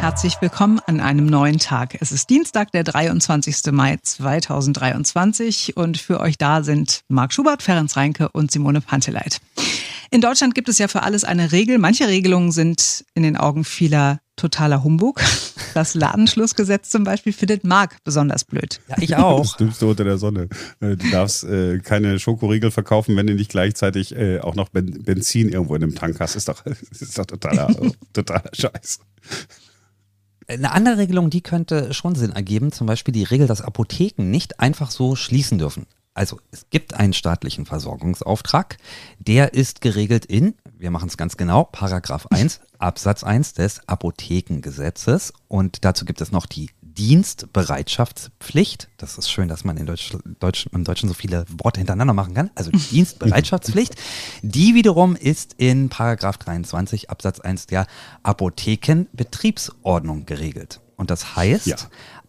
Herzlich 0.00 0.40
willkommen 0.40 0.80
an 0.86 0.98
einem 0.98 1.26
neuen 1.26 1.58
Tag. 1.58 1.98
Es 2.00 2.10
ist 2.10 2.30
Dienstag, 2.30 2.72
der 2.72 2.84
23. 2.84 3.70
Mai 3.70 3.98
2023 4.02 5.76
und 5.76 5.98
für 5.98 6.20
euch 6.20 6.38
da 6.38 6.62
sind 6.62 7.02
Marc 7.08 7.34
Schubert, 7.34 7.62
Ferenc 7.62 7.94
Reinke 7.94 8.30
und 8.30 8.50
Simone 8.50 8.80
Panteleit. 8.80 9.42
In 10.10 10.22
Deutschland 10.22 10.54
gibt 10.54 10.70
es 10.70 10.78
ja 10.78 10.88
für 10.88 11.02
alles 11.02 11.24
eine 11.24 11.52
Regel. 11.52 11.76
Manche 11.76 12.08
Regelungen 12.08 12.50
sind 12.50 13.04
in 13.12 13.24
den 13.24 13.36
Augen 13.36 13.62
vieler 13.62 14.20
totaler 14.36 14.82
Humbug. 14.82 15.20
Das 15.74 15.92
Ladenschlussgesetz 15.92 16.88
zum 16.88 17.04
Beispiel 17.04 17.34
findet 17.34 17.64
Marc 17.64 18.02
besonders 18.02 18.44
blöd. 18.44 18.80
Ja, 18.88 18.96
ich 19.00 19.16
auch. 19.16 19.42
Das 19.42 19.56
Dümmste 19.58 19.86
unter 19.86 20.04
der 20.04 20.16
Sonne. 20.16 20.48
Äh, 20.80 20.96
du 20.96 21.10
darfst 21.10 21.44
äh, 21.44 21.78
keine 21.80 22.18
Schokoriegel 22.18 22.70
verkaufen, 22.70 23.16
wenn 23.16 23.26
du 23.26 23.34
nicht 23.34 23.50
gleichzeitig 23.50 24.16
äh, 24.16 24.40
auch 24.40 24.54
noch 24.54 24.70
ben 24.70 25.02
Benzin 25.02 25.50
irgendwo 25.50 25.74
in 25.74 25.82
einem 25.82 25.94
Tank 25.94 26.18
hast. 26.20 26.36
Ist 26.36 26.48
doch, 26.48 26.64
ist 26.90 27.18
doch 27.18 27.26
totaler, 27.26 27.68
totaler 28.14 28.50
Scheiß. 28.54 29.00
Eine 30.50 30.72
andere 30.72 30.98
Regelung, 30.98 31.30
die 31.30 31.42
könnte 31.42 31.94
schon 31.94 32.16
Sinn 32.16 32.32
ergeben, 32.32 32.72
zum 32.72 32.88
Beispiel 32.88 33.12
die 33.12 33.22
Regel, 33.22 33.46
dass 33.46 33.62
Apotheken 33.62 34.24
nicht 34.24 34.58
einfach 34.58 34.90
so 34.90 35.14
schließen 35.14 35.58
dürfen. 35.58 35.86
Also 36.12 36.40
es 36.50 36.68
gibt 36.70 36.94
einen 36.94 37.12
staatlichen 37.12 37.66
Versorgungsauftrag, 37.66 38.76
der 39.20 39.54
ist 39.54 39.80
geregelt 39.80 40.26
in, 40.26 40.54
wir 40.76 40.90
machen 40.90 41.08
es 41.08 41.16
ganz 41.16 41.36
genau, 41.36 41.62
Paragraph 41.62 42.26
1 42.30 42.60
Absatz 42.80 43.22
1 43.22 43.54
des 43.54 43.86
Apothekengesetzes 43.86 45.32
und 45.46 45.84
dazu 45.84 46.04
gibt 46.04 46.20
es 46.20 46.32
noch 46.32 46.46
die 46.46 46.70
Dienstbereitschaftspflicht. 47.00 48.88
Das 48.98 49.16
ist 49.16 49.30
schön, 49.30 49.48
dass 49.48 49.64
man 49.64 49.78
in 49.78 49.86
Deutsch, 49.86 50.14
Deutsch, 50.38 50.68
im 50.70 50.84
Deutschen 50.84 51.08
so 51.08 51.14
viele 51.14 51.46
Worte 51.48 51.80
hintereinander 51.80 52.12
machen 52.12 52.34
kann. 52.34 52.50
Also 52.54 52.70
Dienstbereitschaftspflicht. 52.72 53.94
Die 54.42 54.74
wiederum 54.74 55.16
ist 55.16 55.54
in 55.56 55.88
Paragraph 55.88 56.36
23 56.36 57.08
Absatz 57.08 57.40
1 57.40 57.68
der 57.68 57.86
Apothekenbetriebsordnung 58.22 60.26
geregelt. 60.26 60.82
Und 60.96 61.10
das 61.10 61.36
heißt, 61.36 61.68
ja. 61.68 61.76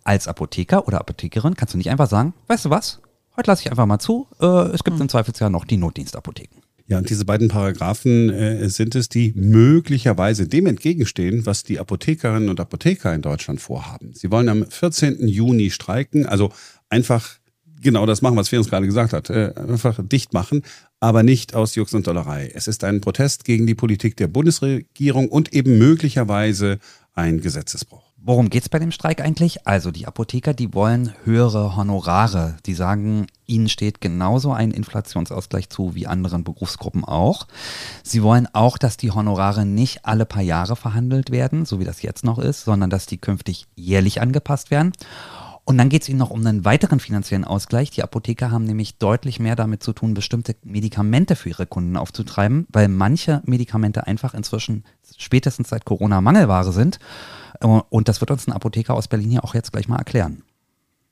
als 0.05 0.29
Apotheker 0.29 0.87
oder 0.87 1.01
Apothekerin 1.01 1.55
kannst 1.55 1.73
du 1.73 1.77
nicht 1.77 1.89
einfach 1.89 2.07
sagen, 2.07 2.33
weißt 2.47 2.63
du 2.63 2.69
was, 2.69 3.01
heute 3.35 3.51
lasse 3.51 3.63
ich 3.63 3.71
einfach 3.71 3.85
mal 3.85 3.99
zu, 3.99 4.29
äh, 4.39 4.45
es 4.45 4.85
gibt 4.85 4.95
mhm. 4.95 5.01
im 5.01 5.09
Zweifelsjahr 5.09 5.49
noch 5.49 5.65
die 5.65 5.75
Notdienstapotheken. 5.75 6.60
Ja, 6.91 6.97
und 6.97 7.09
diese 7.09 7.23
beiden 7.23 7.47
Paragraphen 7.47 8.29
äh, 8.29 8.67
sind 8.67 8.95
es, 8.95 9.07
die 9.07 9.31
möglicherweise 9.33 10.45
dem 10.45 10.65
entgegenstehen, 10.65 11.45
was 11.45 11.63
die 11.63 11.79
Apothekerinnen 11.79 12.49
und 12.49 12.59
Apotheker 12.59 13.15
in 13.15 13.21
Deutschland 13.21 13.61
vorhaben. 13.61 14.11
Sie 14.13 14.29
wollen 14.29 14.49
am 14.49 14.69
14. 14.69 15.25
Juni 15.25 15.69
streiken, 15.69 16.25
also 16.25 16.51
einfach 16.89 17.37
genau 17.81 18.05
das 18.05 18.21
machen, 18.21 18.35
was 18.35 18.49
Ferenc 18.49 18.69
gerade 18.69 18.87
gesagt 18.87 19.13
hat, 19.13 19.29
äh, 19.29 19.53
einfach 19.55 20.01
dicht 20.05 20.33
machen, 20.33 20.63
aber 20.99 21.23
nicht 21.23 21.55
aus 21.55 21.75
Jux 21.75 21.93
und 21.93 22.07
Dollerei. 22.07 22.51
Es 22.53 22.67
ist 22.67 22.83
ein 22.83 22.99
Protest 22.99 23.45
gegen 23.45 23.67
die 23.67 23.75
Politik 23.75 24.17
der 24.17 24.27
Bundesregierung 24.27 25.29
und 25.29 25.53
eben 25.53 25.77
möglicherweise 25.77 26.77
ein 27.13 27.39
Gesetzesbruch. 27.39 28.10
Worum 28.23 28.51
geht's 28.51 28.69
bei 28.69 28.77
dem 28.77 28.91
Streik 28.91 29.19
eigentlich? 29.19 29.65
Also 29.65 29.89
die 29.89 30.05
Apotheker, 30.05 30.53
die 30.53 30.75
wollen 30.75 31.15
höhere 31.23 31.75
Honorare. 31.75 32.55
Die 32.67 32.75
sagen, 32.75 33.25
ihnen 33.47 33.67
steht 33.67 33.99
genauso 33.99 34.53
ein 34.53 34.69
Inflationsausgleich 34.69 35.69
zu 35.69 35.95
wie 35.95 36.05
anderen 36.05 36.43
Berufsgruppen 36.43 37.03
auch. 37.03 37.47
Sie 38.03 38.21
wollen 38.21 38.47
auch, 38.53 38.77
dass 38.77 38.95
die 38.97 39.09
Honorare 39.09 39.65
nicht 39.65 40.05
alle 40.05 40.27
paar 40.27 40.43
Jahre 40.43 40.75
verhandelt 40.75 41.31
werden, 41.31 41.65
so 41.65 41.79
wie 41.79 41.83
das 41.83 42.03
jetzt 42.03 42.23
noch 42.23 42.37
ist, 42.37 42.63
sondern 42.63 42.91
dass 42.91 43.07
die 43.07 43.17
künftig 43.17 43.65
jährlich 43.75 44.21
angepasst 44.21 44.69
werden. 44.69 44.91
Und 45.71 45.77
dann 45.77 45.87
geht 45.87 46.01
es 46.01 46.09
ihnen 46.09 46.19
noch 46.19 46.31
um 46.31 46.45
einen 46.45 46.65
weiteren 46.65 46.99
finanziellen 46.99 47.45
Ausgleich. 47.45 47.91
Die 47.91 48.03
Apotheker 48.03 48.51
haben 48.51 48.65
nämlich 48.65 48.97
deutlich 48.97 49.39
mehr 49.39 49.55
damit 49.55 49.81
zu 49.81 49.93
tun, 49.93 50.13
bestimmte 50.13 50.53
Medikamente 50.65 51.37
für 51.37 51.47
ihre 51.47 51.65
Kunden 51.65 51.95
aufzutreiben, 51.95 52.67
weil 52.73 52.89
manche 52.89 53.41
Medikamente 53.45 54.05
einfach 54.05 54.33
inzwischen 54.33 54.83
spätestens 55.17 55.69
seit 55.69 55.85
Corona 55.85 56.19
Mangelware 56.19 56.73
sind. 56.73 56.99
Und 57.61 58.09
das 58.09 58.19
wird 58.19 58.31
uns 58.31 58.47
ein 58.47 58.51
Apotheker 58.51 58.93
aus 58.93 59.07
Berlin 59.07 59.29
hier 59.29 59.45
auch 59.45 59.55
jetzt 59.55 59.71
gleich 59.71 59.87
mal 59.87 59.95
erklären. 59.95 60.43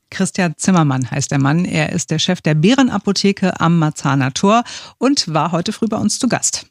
Christian 0.10 0.56
Zimmermann 0.58 1.10
heißt 1.10 1.32
der 1.32 1.40
Mann. 1.40 1.64
Er 1.64 1.94
ist 1.94 2.12
der 2.12 2.20
Chef 2.20 2.42
der 2.42 2.56
Bärenapotheke 2.56 3.62
am 3.62 3.80
Marzahner 3.80 4.34
Tor 4.34 4.66
und 4.98 5.34
war 5.34 5.54
heute 5.54 5.72
früh 5.72 5.88
bei 5.88 5.98
uns 5.98 6.20
zu 6.20 6.28
Gast. 6.28 6.66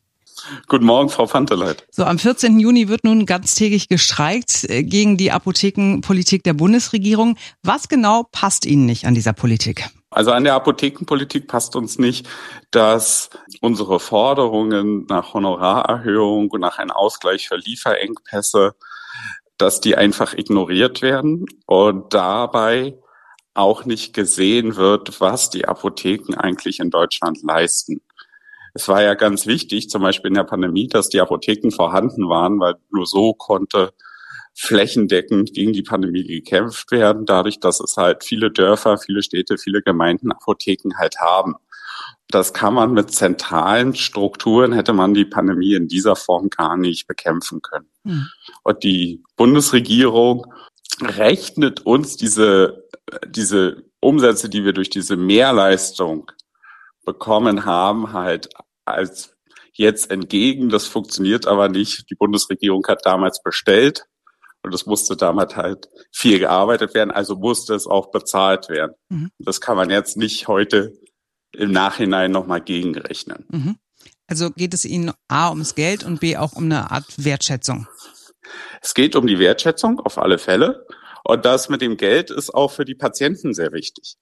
Guten 0.66 0.84
Morgen, 0.84 1.08
Frau 1.08 1.26
Fanteleit. 1.26 1.86
So, 1.90 2.04
am 2.04 2.18
14. 2.18 2.58
Juni 2.58 2.88
wird 2.88 3.04
nun 3.04 3.26
ganztägig 3.26 3.88
gestreikt 3.88 4.64
äh, 4.68 4.82
gegen 4.82 5.16
die 5.16 5.32
Apothekenpolitik 5.32 6.42
der 6.42 6.54
Bundesregierung. 6.54 7.36
Was 7.62 7.88
genau 7.88 8.24
passt 8.30 8.66
Ihnen 8.66 8.86
nicht 8.86 9.06
an 9.06 9.14
dieser 9.14 9.32
Politik? 9.32 9.88
Also 10.10 10.32
an 10.32 10.44
der 10.44 10.54
Apothekenpolitik 10.54 11.48
passt 11.48 11.76
uns 11.76 11.98
nicht, 11.98 12.28
dass 12.70 13.30
unsere 13.60 14.00
Forderungen 14.00 15.04
nach 15.08 15.34
Honorarerhöhung 15.34 16.50
und 16.50 16.60
nach 16.60 16.78
einem 16.78 16.92
Ausgleich 16.92 17.48
für 17.48 17.56
Lieferengpässe 17.56 18.74
dass 19.58 19.80
die 19.80 19.96
einfach 19.96 20.34
ignoriert 20.34 21.02
werden 21.02 21.44
und 21.66 22.14
dabei 22.14 22.96
auch 23.54 23.84
nicht 23.84 24.14
gesehen 24.14 24.76
wird, 24.76 25.20
was 25.20 25.50
die 25.50 25.66
Apotheken 25.66 26.34
eigentlich 26.36 26.78
in 26.78 26.90
Deutschland 26.90 27.42
leisten. 27.42 28.00
Es 28.78 28.86
war 28.86 29.02
ja 29.02 29.14
ganz 29.14 29.46
wichtig, 29.46 29.90
zum 29.90 30.02
Beispiel 30.02 30.28
in 30.28 30.36
der 30.36 30.44
Pandemie, 30.44 30.86
dass 30.86 31.08
die 31.08 31.20
Apotheken 31.20 31.72
vorhanden 31.72 32.28
waren, 32.28 32.60
weil 32.60 32.76
nur 32.90 33.06
so 33.06 33.34
konnte 33.34 33.92
flächendeckend 34.54 35.52
gegen 35.52 35.72
die 35.72 35.82
Pandemie 35.82 36.22
gekämpft 36.22 36.92
werden, 36.92 37.26
dadurch, 37.26 37.58
dass 37.58 37.80
es 37.80 37.96
halt 37.96 38.22
viele 38.22 38.52
Dörfer, 38.52 38.96
viele 38.96 39.24
Städte, 39.24 39.58
viele 39.58 39.82
Gemeinden 39.82 40.30
Apotheken 40.30 40.96
halt 40.96 41.18
haben. 41.18 41.56
Das 42.28 42.52
kann 42.52 42.72
man 42.72 42.92
mit 42.92 43.10
zentralen 43.10 43.96
Strukturen, 43.96 44.72
hätte 44.72 44.92
man 44.92 45.12
die 45.12 45.24
Pandemie 45.24 45.74
in 45.74 45.88
dieser 45.88 46.14
Form 46.14 46.48
gar 46.48 46.76
nicht 46.76 47.08
bekämpfen 47.08 47.60
können. 47.60 47.90
Mhm. 48.04 48.28
Und 48.62 48.84
die 48.84 49.24
Bundesregierung 49.34 50.46
rechnet 51.02 51.84
uns 51.84 52.16
diese, 52.16 52.84
diese 53.26 53.82
Umsätze, 53.98 54.48
die 54.48 54.64
wir 54.64 54.72
durch 54.72 54.90
diese 54.90 55.16
Mehrleistung 55.16 56.30
bekommen 57.04 57.64
haben, 57.64 58.12
halt 58.12 58.50
als 58.90 59.34
jetzt 59.72 60.10
entgegen. 60.10 60.68
Das 60.68 60.86
funktioniert 60.86 61.46
aber 61.46 61.68
nicht. 61.68 62.10
Die 62.10 62.14
Bundesregierung 62.14 62.84
hat 62.88 63.04
damals 63.04 63.42
bestellt 63.42 64.04
und 64.62 64.74
es 64.74 64.86
musste 64.86 65.16
damals 65.16 65.56
halt 65.56 65.88
viel 66.12 66.38
gearbeitet 66.38 66.94
werden, 66.94 67.10
also 67.10 67.36
musste 67.36 67.74
es 67.74 67.86
auch 67.86 68.10
bezahlt 68.10 68.68
werden. 68.68 68.94
Mhm. 69.08 69.30
Das 69.38 69.60
kann 69.60 69.76
man 69.76 69.90
jetzt 69.90 70.16
nicht 70.16 70.48
heute 70.48 70.92
im 71.52 71.70
Nachhinein 71.70 72.30
nochmal 72.30 72.60
gegenrechnen. 72.60 73.46
Mhm. 73.48 73.76
Also 74.26 74.50
geht 74.50 74.74
es 74.74 74.84
Ihnen 74.84 75.12
A 75.28 75.48
ums 75.48 75.74
Geld 75.74 76.04
und 76.04 76.20
B 76.20 76.36
auch 76.36 76.52
um 76.52 76.64
eine 76.64 76.90
Art 76.90 77.06
Wertschätzung? 77.16 77.86
Es 78.82 78.94
geht 78.94 79.16
um 79.16 79.26
die 79.26 79.38
Wertschätzung 79.38 80.00
auf 80.00 80.18
alle 80.18 80.38
Fälle. 80.38 80.86
Und 81.24 81.44
das 81.44 81.68
mit 81.68 81.80
dem 81.80 81.96
Geld 81.96 82.30
ist 82.30 82.54
auch 82.54 82.70
für 82.70 82.84
die 82.84 82.94
Patienten 82.94 83.54
sehr 83.54 83.72
wichtig. 83.72 84.16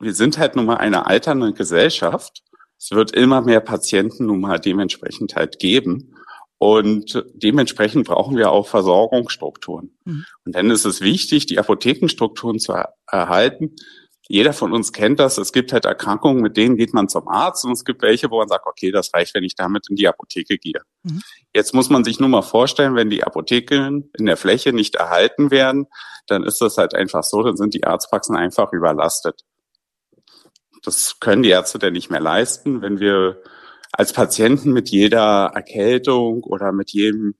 Wir 0.00 0.14
sind 0.14 0.38
halt 0.38 0.56
nun 0.56 0.66
mal 0.66 0.76
eine 0.76 1.06
alternde 1.06 1.52
Gesellschaft. 1.52 2.42
Es 2.78 2.90
wird 2.92 3.12
immer 3.12 3.40
mehr 3.40 3.60
Patienten 3.60 4.26
nun 4.26 4.40
mal 4.40 4.58
dementsprechend 4.58 5.34
halt 5.34 5.58
geben. 5.58 6.14
Und 6.60 7.24
dementsprechend 7.34 8.06
brauchen 8.06 8.36
wir 8.36 8.50
auch 8.50 8.66
Versorgungsstrukturen. 8.66 9.96
Mhm. 10.04 10.24
Und 10.44 10.56
dann 10.56 10.70
ist 10.70 10.84
es 10.84 11.00
wichtig, 11.00 11.46
die 11.46 11.58
Apothekenstrukturen 11.58 12.58
zu 12.58 12.74
erhalten, 13.06 13.76
jeder 14.30 14.52
von 14.52 14.74
uns 14.74 14.92
kennt 14.92 15.20
das. 15.20 15.38
Es 15.38 15.52
gibt 15.52 15.72
halt 15.72 15.86
Erkrankungen, 15.86 16.42
mit 16.42 16.58
denen 16.58 16.76
geht 16.76 16.92
man 16.92 17.08
zum 17.08 17.28
Arzt 17.28 17.64
und 17.64 17.72
es 17.72 17.84
gibt 17.84 18.02
welche, 18.02 18.30
wo 18.30 18.38
man 18.38 18.48
sagt, 18.48 18.66
okay, 18.66 18.90
das 18.90 19.14
reicht, 19.14 19.34
wenn 19.34 19.42
ich 19.42 19.54
damit 19.54 19.88
in 19.88 19.96
die 19.96 20.06
Apotheke 20.06 20.58
gehe. 20.58 20.82
Mhm. 21.02 21.22
Jetzt 21.54 21.72
muss 21.72 21.88
man 21.88 22.04
sich 22.04 22.20
nur 22.20 22.28
mal 22.28 22.42
vorstellen, 22.42 22.94
wenn 22.94 23.08
die 23.08 23.24
Apotheken 23.24 24.10
in 24.18 24.26
der 24.26 24.36
Fläche 24.36 24.74
nicht 24.74 24.96
erhalten 24.96 25.50
werden, 25.50 25.86
dann 26.26 26.44
ist 26.44 26.60
das 26.60 26.76
halt 26.76 26.94
einfach 26.94 27.24
so, 27.24 27.42
dann 27.42 27.56
sind 27.56 27.72
die 27.72 27.84
Arztpraxen 27.84 28.36
einfach 28.36 28.72
überlastet. 28.72 29.44
Das 30.82 31.20
können 31.20 31.42
die 31.42 31.50
Ärzte 31.50 31.78
denn 31.78 31.92
nicht 31.92 32.10
mehr 32.10 32.20
leisten, 32.20 32.82
wenn 32.82 33.00
wir 33.00 33.42
als 33.92 34.12
Patienten 34.12 34.72
mit 34.72 34.90
jeder 34.90 35.52
Erkältung 35.54 36.42
oder 36.44 36.72
mit 36.72 36.90
jedem 36.90 37.34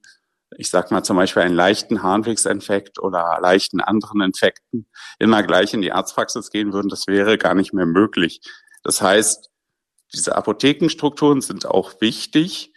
ich 0.56 0.70
sag 0.70 0.90
mal 0.90 1.02
zum 1.02 1.16
Beispiel 1.16 1.42
einen 1.42 1.54
leichten 1.54 2.02
Harnwegsinfekt 2.02 2.98
oder 2.98 3.38
leichten 3.40 3.80
anderen 3.80 4.22
Infekten 4.22 4.86
immer 5.18 5.42
gleich 5.42 5.74
in 5.74 5.82
die 5.82 5.92
Arztpraxis 5.92 6.50
gehen 6.50 6.72
würden, 6.72 6.88
das 6.88 7.06
wäre 7.06 7.38
gar 7.38 7.54
nicht 7.54 7.72
mehr 7.72 7.86
möglich. 7.86 8.40
Das 8.82 9.02
heißt, 9.02 9.50
diese 10.14 10.36
Apothekenstrukturen 10.36 11.42
sind 11.42 11.66
auch 11.66 12.00
wichtig, 12.00 12.72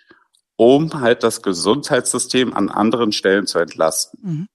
um 0.57 0.99
halt 0.99 1.23
das 1.23 1.41
Gesundheitssystem 1.41 2.53
an 2.53 2.69
anderen 2.69 3.13
Stellen 3.13 3.47
zu 3.47 3.59
entlasten. 3.59 4.19
Mhm. 4.21 4.47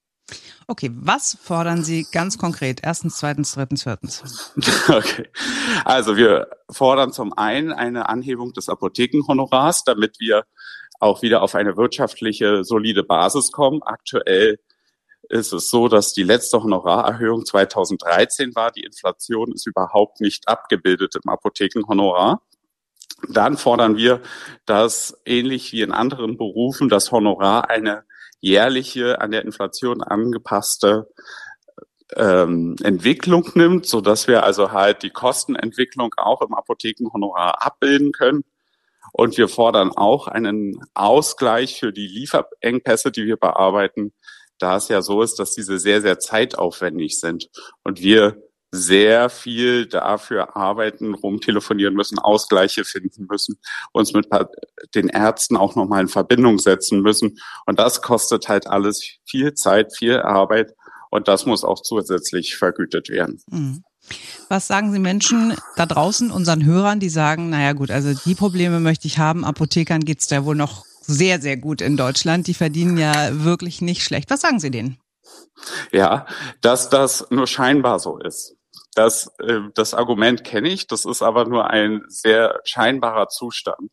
Okay, 0.69 0.91
was 0.95 1.39
fordern 1.41 1.85
Sie 1.85 2.07
ganz 2.11 2.39
konkret? 2.39 2.81
Erstens, 2.83 3.19
zweitens, 3.19 3.53
drittens, 3.53 3.85
viertens. 3.85 4.53
Okay. 4.89 5.29
Also 5.85 6.17
wir 6.17 6.49
fordern 6.71 7.13
zum 7.13 7.33
einen 7.33 7.73
eine 7.73 8.09
Anhebung 8.09 8.53
des 8.53 8.69
Apothekenhonorars, 8.69 9.85
damit 9.85 10.19
wir 10.19 10.45
auch 10.99 11.23
wieder 11.23 11.43
auf 11.43 11.55
eine 11.55 11.77
wirtschaftliche, 11.77 12.65
solide 12.65 13.05
Basis 13.05 13.53
kommen. 13.53 13.83
Aktuell 13.85 14.59
ist 15.29 15.53
es 15.53 15.71
so, 15.71 15.87
dass 15.87 16.13
die 16.13 16.25
letzte 16.25 16.61
Honorarerhöhung 16.63 17.45
2013 17.45 18.57
war. 18.57 18.73
Die 18.73 18.83
Inflation 18.83 19.53
ist 19.53 19.67
überhaupt 19.67 20.21
nicht 20.21 20.49
abgebildet 20.49 21.15
im 21.15 21.31
Apothekenhonorar. 21.31 22.43
Dann 23.29 23.57
fordern 23.57 23.97
wir, 23.97 24.21
dass 24.67 25.17
ähnlich 25.25 25.73
wie 25.73 25.83
in 25.83 25.93
anderen 25.93 26.37
Berufen 26.37 26.89
das 26.89 27.13
Honorar 27.13 27.71
eine 27.71 28.05
jährliche, 28.41 29.21
an 29.21 29.31
der 29.31 29.45
Inflation 29.45 30.03
angepasste 30.03 31.09
ähm, 32.15 32.77
Entwicklung 32.83 33.51
nimmt, 33.55 33.87
so 33.87 34.01
dass 34.01 34.29
wir 34.29 34.45
also 34.45 34.73
halt 34.73 35.03
die 35.03 35.11
Kostenentwicklung 35.11 36.15
auch 36.17 36.43
im 36.43 36.55
Apothekenhonorar 36.55 37.65
abbilden 37.65 38.13
können. 38.13 38.45
Und 39.13 39.39
wir 39.39 39.49
fordern 39.49 39.93
auch 39.93 40.29
einen 40.29 40.79
Ausgleich 40.95 41.79
für 41.81 41.93
die 41.93 42.07
Lieferengpässe, 42.07 43.11
die 43.11 43.25
wir 43.25 43.37
bearbeiten, 43.37 44.13
da 44.59 44.77
es 44.77 44.89
ja 44.89 45.03
so 45.03 45.23
ist, 45.23 45.39
dass 45.39 45.55
diese 45.55 45.79
sehr, 45.79 46.01
sehr 46.01 46.19
zeitaufwendig 46.19 47.19
sind 47.19 47.49
und 47.83 48.01
wir 48.01 48.43
sehr 48.77 49.29
viel 49.31 49.87
dafür 49.87 50.57
arbeiten, 50.57 51.15
rumtelefonieren 51.15 51.95
müssen, 51.95 52.19
Ausgleiche 52.19 52.85
finden 52.85 53.27
müssen, 53.29 53.59
uns 53.93 54.13
mit 54.13 54.29
den 54.95 55.09
Ärzten 55.09 55.57
auch 55.57 55.75
nochmal 55.75 56.03
in 56.03 56.09
Verbindung 56.09 56.59
setzen 56.59 57.01
müssen. 57.01 57.39
Und 57.67 57.79
das 57.79 58.03
kostet 58.03 58.49
halt 58.49 58.67
alles 58.67 59.03
viel 59.25 59.55
Zeit, 59.55 59.97
viel 59.97 60.21
Arbeit 60.21 60.75
und 61.11 61.29
das 61.29 61.47
muss 61.47 61.65
auch 61.65 61.83
zusätzlich 61.83 62.57
vergütet 62.57 63.09
werden. 63.09 63.41
Mhm. 63.51 63.85
Was 64.49 64.69
sagen 64.69 64.93
Sie 64.93 65.01
Menschen 65.01 65.55
da 65.77 65.87
draußen, 65.87 66.31
unseren 66.31 66.65
Hörern, 66.65 67.01
die 67.01 67.09
sagen, 67.09 67.51
naja 67.51 67.73
gut, 67.73 67.91
also 67.91 68.15
die 68.25 68.37
Probleme 68.37 68.79
möchte 68.79 69.09
ich 69.09 69.19
haben, 69.19 69.45
Apothekern 69.45 70.05
geht's 70.05 70.29
da 70.29 70.45
wohl 70.45 70.55
noch 70.55 70.85
sehr, 71.01 71.41
sehr 71.41 71.57
gut 71.57 71.81
in 71.81 71.97
Deutschland. 71.97 72.47
Die 72.47 72.55
verdienen 72.55 72.97
ja 72.97 73.45
wirklich 73.45 73.81
nicht 73.81 74.03
schlecht. 74.03 74.31
Was 74.31 74.41
sagen 74.41 74.61
Sie 74.61 74.71
denen? 74.71 74.99
Ja, 75.93 76.27
dass 76.61 76.89
das 76.89 77.27
nur 77.31 77.47
scheinbar 77.47 77.99
so 77.99 78.19
ist. 78.19 78.56
Das, 78.97 79.31
äh, 79.41 79.61
das 79.75 79.93
Argument 79.93 80.43
kenne 80.43 80.71
ich, 80.71 80.87
das 80.87 81.05
ist 81.05 81.21
aber 81.21 81.45
nur 81.45 81.69
ein 81.69 82.03
sehr 82.09 82.61
scheinbarer 82.65 83.29
Zustand. 83.29 83.93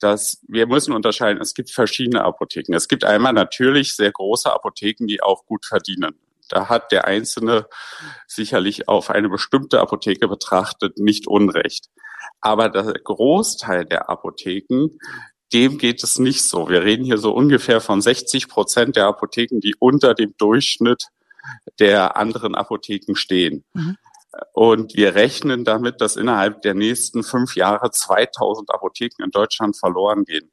Dass 0.00 0.42
wir 0.48 0.66
müssen 0.66 0.92
unterscheiden, 0.92 1.40
es 1.40 1.54
gibt 1.54 1.70
verschiedene 1.70 2.24
Apotheken. 2.24 2.74
Es 2.74 2.88
gibt 2.88 3.04
einmal 3.04 3.32
natürlich 3.32 3.94
sehr 3.94 4.10
große 4.10 4.52
Apotheken, 4.52 5.06
die 5.06 5.22
auch 5.22 5.46
gut 5.46 5.64
verdienen. 5.64 6.18
Da 6.48 6.68
hat 6.68 6.90
der 6.90 7.06
Einzelne 7.06 7.68
sicherlich 8.26 8.88
auf 8.88 9.08
eine 9.08 9.28
bestimmte 9.28 9.80
Apotheke 9.80 10.26
betrachtet 10.26 10.98
nicht 10.98 11.28
Unrecht. 11.28 11.88
Aber 12.40 12.68
der 12.68 12.92
Großteil 12.92 13.84
der 13.84 14.10
Apotheken, 14.10 14.98
dem 15.52 15.78
geht 15.78 16.02
es 16.02 16.18
nicht 16.18 16.42
so. 16.42 16.68
Wir 16.68 16.82
reden 16.82 17.04
hier 17.04 17.18
so 17.18 17.32
ungefähr 17.32 17.80
von 17.80 18.02
60 18.02 18.48
Prozent 18.48 18.96
der 18.96 19.06
Apotheken, 19.06 19.60
die 19.60 19.76
unter 19.78 20.12
dem 20.12 20.34
Durchschnitt 20.38 21.06
der 21.78 22.16
anderen 22.16 22.56
Apotheken 22.56 23.14
stehen. 23.14 23.64
Mhm. 23.74 23.96
Und 24.52 24.94
wir 24.94 25.14
rechnen 25.14 25.64
damit, 25.64 26.00
dass 26.00 26.16
innerhalb 26.16 26.62
der 26.62 26.74
nächsten 26.74 27.22
fünf 27.22 27.56
Jahre 27.56 27.90
2000 27.90 28.70
Apotheken 28.70 29.22
in 29.24 29.30
Deutschland 29.30 29.76
verloren 29.76 30.24
gehen. 30.24 30.50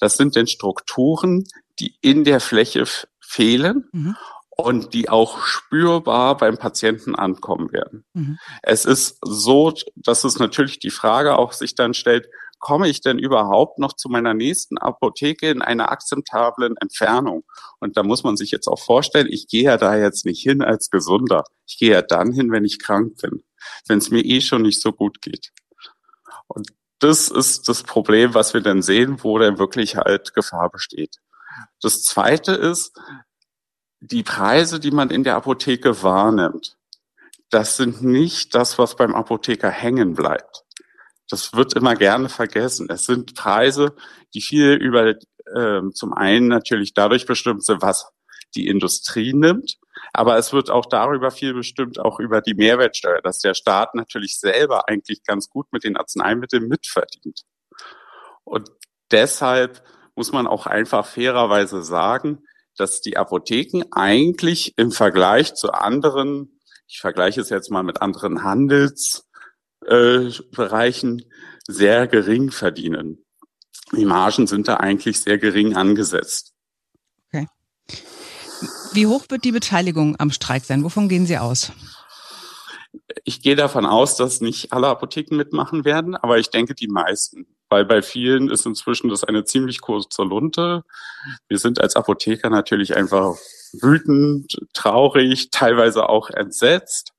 Das 0.00 0.16
sind 0.16 0.36
denn 0.36 0.46
Strukturen, 0.46 1.44
die 1.78 1.96
in 2.00 2.24
der 2.24 2.40
Fläche 2.40 2.84
fehlen 3.20 3.88
mhm. 3.92 4.16
und 4.50 4.94
die 4.94 5.08
auch 5.08 5.42
spürbar 5.44 6.36
beim 6.36 6.58
Patienten 6.58 7.14
ankommen 7.14 7.72
werden. 7.72 8.04
Mhm. 8.12 8.38
Es 8.62 8.84
ist 8.84 9.18
so, 9.22 9.72
dass 9.94 10.24
es 10.24 10.38
natürlich 10.38 10.78
die 10.78 10.90
Frage 10.90 11.36
auch 11.36 11.52
sich 11.52 11.74
dann 11.74 11.94
stellt, 11.94 12.28
komme 12.64 12.88
ich 12.88 13.02
denn 13.02 13.18
überhaupt 13.18 13.78
noch 13.78 13.92
zu 13.92 14.08
meiner 14.08 14.32
nächsten 14.32 14.78
Apotheke 14.78 15.50
in 15.50 15.60
einer 15.60 15.92
akzeptablen 15.92 16.76
Entfernung? 16.78 17.44
Und 17.78 17.98
da 17.98 18.02
muss 18.02 18.24
man 18.24 18.38
sich 18.38 18.50
jetzt 18.50 18.68
auch 18.68 18.78
vorstellen, 18.78 19.28
ich 19.30 19.48
gehe 19.48 19.64
ja 19.64 19.76
da 19.76 19.96
jetzt 19.96 20.24
nicht 20.24 20.42
hin 20.42 20.62
als 20.62 20.88
Gesunder. 20.88 21.44
Ich 21.66 21.78
gehe 21.78 21.92
ja 21.92 22.00
dann 22.00 22.32
hin, 22.32 22.50
wenn 22.50 22.64
ich 22.64 22.78
krank 22.78 23.18
bin, 23.20 23.44
wenn 23.86 23.98
es 23.98 24.10
mir 24.10 24.24
eh 24.24 24.40
schon 24.40 24.62
nicht 24.62 24.80
so 24.80 24.92
gut 24.92 25.20
geht. 25.20 25.52
Und 26.46 26.70
das 27.00 27.28
ist 27.28 27.68
das 27.68 27.82
Problem, 27.82 28.32
was 28.32 28.54
wir 28.54 28.62
dann 28.62 28.80
sehen, 28.80 29.22
wo 29.22 29.38
dann 29.38 29.58
wirklich 29.58 29.96
halt 29.96 30.32
Gefahr 30.32 30.70
besteht. 30.70 31.18
Das 31.82 32.02
zweite 32.02 32.52
ist, 32.52 32.98
die 34.00 34.22
Preise, 34.22 34.80
die 34.80 34.90
man 34.90 35.10
in 35.10 35.22
der 35.22 35.36
Apotheke 35.36 36.02
wahrnimmt, 36.02 36.78
das 37.50 37.76
sind 37.76 38.02
nicht 38.02 38.54
das, 38.54 38.78
was 38.78 38.96
beim 38.96 39.14
Apotheker 39.14 39.68
hängen 39.70 40.14
bleibt. 40.14 40.63
Das 41.28 41.54
wird 41.54 41.74
immer 41.74 41.94
gerne 41.94 42.28
vergessen. 42.28 42.88
Es 42.90 43.06
sind 43.06 43.34
Preise, 43.34 43.94
die 44.34 44.42
viel 44.42 44.74
über 44.74 45.06
äh, 45.06 45.80
zum 45.92 46.12
einen 46.12 46.48
natürlich 46.48 46.94
dadurch 46.94 47.26
bestimmt 47.26 47.64
sind, 47.64 47.82
was 47.82 48.10
die 48.54 48.68
Industrie 48.68 49.32
nimmt, 49.32 49.78
aber 50.12 50.36
es 50.38 50.52
wird 50.52 50.70
auch 50.70 50.86
darüber 50.86 51.30
viel 51.30 51.54
bestimmt, 51.54 51.98
auch 51.98 52.20
über 52.20 52.40
die 52.40 52.54
Mehrwertsteuer, 52.54 53.20
dass 53.22 53.40
der 53.40 53.54
Staat 53.54 53.94
natürlich 53.94 54.38
selber 54.38 54.88
eigentlich 54.88 55.24
ganz 55.24 55.48
gut 55.48 55.66
mit 55.72 55.84
den 55.84 55.96
Arzneimitteln 55.96 56.68
mitverdient. 56.68 57.42
Und 58.44 58.70
deshalb 59.10 59.82
muss 60.14 60.32
man 60.32 60.46
auch 60.46 60.66
einfach 60.66 61.06
fairerweise 61.06 61.82
sagen, 61.82 62.44
dass 62.76 63.00
die 63.00 63.16
Apotheken 63.16 63.84
eigentlich 63.92 64.74
im 64.76 64.90
Vergleich 64.90 65.54
zu 65.54 65.72
anderen, 65.72 66.60
ich 66.86 67.00
vergleiche 67.00 67.40
es 67.40 67.50
jetzt 67.50 67.70
mal 67.70 67.82
mit 67.82 68.02
anderen 68.02 68.44
Handels, 68.44 69.23
äh, 69.88 70.30
Bereichen 70.52 71.22
sehr 71.66 72.06
gering 72.06 72.50
verdienen. 72.50 73.24
Die 73.92 74.04
Margen 74.04 74.46
sind 74.46 74.68
da 74.68 74.76
eigentlich 74.76 75.20
sehr 75.20 75.38
gering 75.38 75.74
angesetzt. 75.74 76.52
Okay. 77.28 77.48
Wie 78.92 79.06
hoch 79.06 79.24
wird 79.28 79.44
die 79.44 79.52
Beteiligung 79.52 80.16
am 80.18 80.30
Streik 80.30 80.64
sein? 80.64 80.84
Wovon 80.84 81.08
gehen 81.08 81.26
Sie 81.26 81.38
aus? 81.38 81.72
Ich 83.24 83.42
gehe 83.42 83.56
davon 83.56 83.86
aus, 83.86 84.16
dass 84.16 84.40
nicht 84.40 84.72
alle 84.72 84.88
Apotheken 84.88 85.36
mitmachen 85.36 85.84
werden, 85.84 86.14
aber 86.14 86.38
ich 86.38 86.50
denke 86.50 86.74
die 86.74 86.88
meisten. 86.88 87.46
Weil 87.68 87.84
bei 87.84 88.02
vielen 88.02 88.50
ist 88.50 88.66
inzwischen 88.66 89.08
das 89.08 89.24
eine 89.24 89.44
ziemlich 89.44 89.80
kurze 89.80 90.22
Lunte. 90.22 90.84
Wir 91.48 91.58
sind 91.58 91.80
als 91.80 91.96
Apotheker 91.96 92.50
natürlich 92.50 92.96
einfach 92.96 93.36
wütend, 93.82 94.58
traurig, 94.72 95.50
teilweise 95.50 96.08
auch 96.08 96.30
entsetzt, 96.30 97.12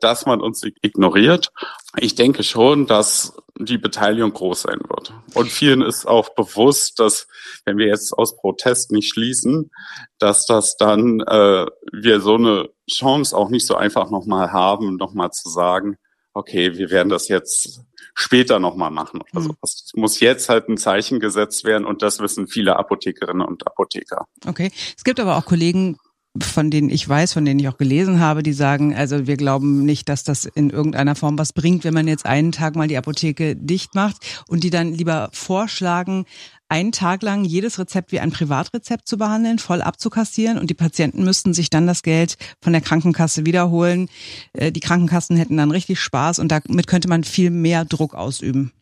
dass 0.00 0.26
man 0.26 0.40
uns 0.40 0.62
ignoriert. 0.82 1.52
Ich 1.98 2.14
denke 2.14 2.42
schon, 2.42 2.86
dass 2.86 3.36
die 3.58 3.78
Beteiligung 3.78 4.32
groß 4.32 4.62
sein 4.62 4.80
wird. 4.88 5.14
Und 5.34 5.50
vielen 5.50 5.80
ist 5.80 6.06
auch 6.06 6.30
bewusst, 6.30 6.98
dass 7.00 7.26
wenn 7.64 7.78
wir 7.78 7.86
jetzt 7.86 8.12
aus 8.12 8.36
Protest 8.36 8.92
nicht 8.92 9.12
schließen, 9.12 9.70
dass 10.18 10.46
das 10.46 10.76
dann 10.76 11.20
äh, 11.20 11.66
wir 11.92 12.20
so 12.20 12.34
eine 12.34 12.68
Chance 12.90 13.36
auch 13.36 13.48
nicht 13.48 13.66
so 13.66 13.74
einfach 13.74 14.10
nochmal 14.10 14.52
haben, 14.52 14.96
nochmal 14.96 15.30
zu 15.30 15.48
sagen, 15.48 15.96
okay, 16.36 16.76
wir 16.76 16.90
werden 16.90 17.08
das 17.08 17.28
jetzt 17.28 17.80
später 18.14 18.58
nochmal 18.58 18.90
machen 18.90 19.20
oder 19.20 19.40
mhm. 19.40 19.44
sowas. 19.44 19.84
Es 19.86 19.92
muss 19.94 20.20
jetzt 20.20 20.48
halt 20.48 20.68
ein 20.68 20.76
Zeichen 20.76 21.18
gesetzt 21.18 21.64
werden 21.64 21.84
und 21.84 22.02
das 22.02 22.20
wissen 22.20 22.46
viele 22.46 22.76
Apothekerinnen 22.76 23.46
und 23.46 23.66
Apotheker. 23.66 24.26
Okay. 24.46 24.70
Es 24.96 25.04
gibt 25.04 25.18
aber 25.18 25.36
auch 25.36 25.46
Kollegen, 25.46 25.96
von 26.42 26.70
denen 26.70 26.90
ich 26.90 27.08
weiß, 27.08 27.32
von 27.32 27.44
denen 27.46 27.60
ich 27.60 27.68
auch 27.68 27.78
gelesen 27.78 28.20
habe, 28.20 28.42
die 28.42 28.52
sagen, 28.52 28.94
also 28.94 29.26
wir 29.26 29.38
glauben 29.38 29.84
nicht, 29.84 30.08
dass 30.10 30.24
das 30.24 30.44
in 30.44 30.68
irgendeiner 30.68 31.14
Form 31.14 31.38
was 31.38 31.54
bringt, 31.54 31.84
wenn 31.84 31.94
man 31.94 32.08
jetzt 32.08 32.26
einen 32.26 32.52
Tag 32.52 32.76
mal 32.76 32.88
die 32.88 32.98
Apotheke 32.98 33.56
dicht 33.56 33.94
macht 33.94 34.16
und 34.46 34.62
die 34.62 34.70
dann 34.70 34.92
lieber 34.92 35.30
vorschlagen, 35.32 36.26
einen 36.68 36.92
Tag 36.92 37.22
lang 37.22 37.44
jedes 37.44 37.78
Rezept 37.78 38.12
wie 38.12 38.20
ein 38.20 38.32
Privatrezept 38.32 39.06
zu 39.06 39.18
behandeln, 39.18 39.58
voll 39.58 39.82
abzukassieren 39.82 40.58
und 40.58 40.68
die 40.68 40.74
Patienten 40.74 41.24
müssten 41.24 41.54
sich 41.54 41.70
dann 41.70 41.86
das 41.86 42.02
Geld 42.02 42.36
von 42.60 42.72
der 42.72 42.82
Krankenkasse 42.82 43.46
wiederholen. 43.46 44.08
Äh, 44.52 44.72
die 44.72 44.80
Krankenkassen 44.80 45.36
hätten 45.36 45.56
dann 45.56 45.70
richtig 45.70 46.00
Spaß 46.00 46.38
und 46.38 46.48
damit 46.50 46.86
könnte 46.86 47.08
man 47.08 47.24
viel 47.24 47.50
mehr 47.50 47.84
Druck 47.84 48.14
ausüben. 48.14 48.72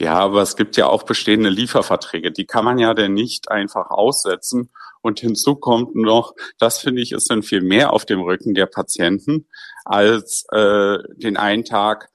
Ja, 0.00 0.14
aber 0.14 0.42
es 0.42 0.56
gibt 0.56 0.76
ja 0.76 0.86
auch 0.86 1.04
bestehende 1.04 1.48
Lieferverträge, 1.48 2.32
die 2.32 2.46
kann 2.46 2.64
man 2.64 2.78
ja 2.78 2.94
denn 2.94 3.14
nicht 3.14 3.50
einfach 3.50 3.90
aussetzen. 3.90 4.70
Und 5.02 5.20
hinzu 5.20 5.54
kommt 5.54 5.94
noch, 5.94 6.34
das 6.58 6.78
finde 6.78 7.00
ich, 7.02 7.12
ist 7.12 7.30
dann 7.30 7.42
viel 7.42 7.62
mehr 7.62 7.92
auf 7.92 8.04
dem 8.04 8.20
Rücken 8.20 8.54
der 8.54 8.66
Patienten, 8.66 9.46
als 9.84 10.44
äh, 10.52 10.98
den 11.16 11.36
einen 11.36 11.64
Tag 11.64 12.10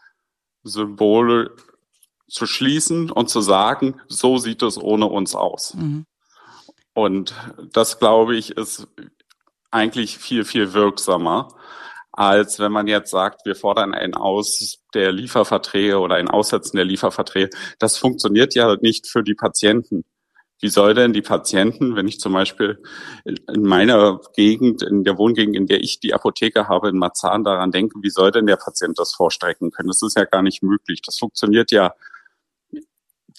Symbole 0.63 1.55
zu 2.27 2.45
schließen 2.45 3.11
und 3.11 3.29
zu 3.29 3.41
sagen, 3.41 4.01
so 4.07 4.37
sieht 4.37 4.61
es 4.61 4.77
ohne 4.77 5.05
uns 5.07 5.35
aus. 5.35 5.73
Mhm. 5.75 6.05
Und 6.93 7.33
das, 7.73 7.99
glaube 7.99 8.35
ich, 8.35 8.51
ist 8.51 8.87
eigentlich 9.69 10.17
viel, 10.17 10.45
viel 10.45 10.73
wirksamer, 10.73 11.49
als 12.11 12.59
wenn 12.59 12.71
man 12.71 12.87
jetzt 12.87 13.11
sagt, 13.11 13.45
wir 13.45 13.55
fordern 13.55 13.93
ein 13.93 14.13
Aus 14.13 14.79
der 14.93 15.11
Lieferverträge 15.11 15.99
oder 15.99 16.15
ein 16.15 16.29
Aussetzen 16.29 16.77
der 16.77 16.85
Lieferverträge. 16.85 17.49
Das 17.79 17.97
funktioniert 17.97 18.55
ja 18.55 18.77
nicht 18.81 19.07
für 19.07 19.21
die 19.21 19.35
Patienten. 19.35 20.05
Wie 20.61 20.69
soll 20.69 20.93
denn 20.93 21.11
die 21.11 21.21
Patienten, 21.21 21.97
wenn 21.97 22.07
ich 22.07 22.21
zum 22.21 22.31
Beispiel 22.31 22.81
in 23.25 23.63
meiner 23.63 24.21
Gegend, 24.33 24.81
in 24.81 25.03
der 25.03 25.17
Wohngegend, 25.17 25.57
in 25.57 25.67
der 25.67 25.81
ich 25.81 25.99
die 25.99 26.13
Apotheke 26.13 26.69
habe, 26.69 26.87
in 26.87 26.97
Marzahn 26.97 27.43
daran 27.43 27.71
denken, 27.71 28.01
wie 28.03 28.09
soll 28.09 28.31
denn 28.31 28.47
der 28.47 28.55
Patient 28.55 28.97
das 28.97 29.13
vorstrecken 29.13 29.71
können? 29.71 29.89
Das 29.89 30.01
ist 30.01 30.15
ja 30.15 30.23
gar 30.23 30.41
nicht 30.41 30.63
möglich. 30.63 31.01
Das 31.05 31.17
funktioniert 31.17 31.71
ja 31.71 31.93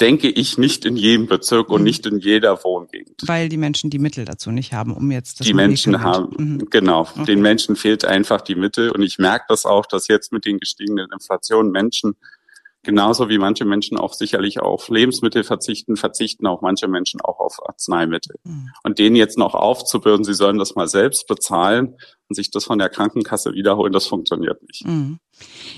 denke 0.00 0.28
ich, 0.28 0.58
nicht 0.58 0.84
in 0.84 0.96
jedem 0.96 1.26
Bezirk 1.26 1.70
und 1.70 1.80
mhm. 1.80 1.84
nicht 1.84 2.06
in 2.06 2.18
jeder 2.18 2.62
Wohngegend. 2.62 3.22
Weil 3.26 3.48
die 3.48 3.56
Menschen 3.56 3.90
die 3.90 3.98
Mittel 3.98 4.24
dazu 4.24 4.50
nicht 4.50 4.72
haben, 4.72 4.94
um 4.94 5.10
jetzt 5.10 5.40
das 5.40 5.46
Die 5.46 5.54
Menschen 5.54 6.02
haben, 6.02 6.34
mhm. 6.36 6.70
genau. 6.70 7.02
Okay. 7.02 7.24
Den 7.24 7.42
Menschen 7.42 7.76
fehlt 7.76 8.04
einfach 8.04 8.40
die 8.40 8.54
Mittel 8.54 8.90
und 8.90 9.02
ich 9.02 9.18
merke 9.18 9.46
das 9.48 9.64
auch, 9.64 9.86
dass 9.86 10.08
jetzt 10.08 10.32
mit 10.32 10.44
den 10.44 10.58
gestiegenen 10.58 11.08
Inflationen 11.12 11.70
Menschen 11.70 12.16
Genauso 12.86 13.28
wie 13.28 13.38
manche 13.38 13.64
Menschen 13.64 13.98
auch 13.98 14.12
sicherlich 14.12 14.60
auf 14.60 14.88
Lebensmittel 14.88 15.42
verzichten, 15.42 15.96
verzichten 15.96 16.46
auch 16.46 16.60
manche 16.62 16.86
Menschen 16.86 17.20
auch 17.20 17.40
auf 17.40 17.58
Arzneimittel. 17.66 18.36
Mhm. 18.44 18.70
Und 18.84 19.00
denen 19.00 19.16
jetzt 19.16 19.36
noch 19.36 19.54
aufzubürden, 19.54 20.24
sie 20.24 20.34
sollen 20.34 20.56
das 20.56 20.76
mal 20.76 20.86
selbst 20.86 21.26
bezahlen 21.26 21.96
und 22.28 22.34
sich 22.34 22.50
das 22.50 22.64
von 22.64 22.78
der 22.78 22.88
Krankenkasse 22.88 23.52
wiederholen, 23.52 23.92
das 23.92 24.06
funktioniert 24.06 24.62
nicht. 24.62 24.86
Mhm. 24.86 25.18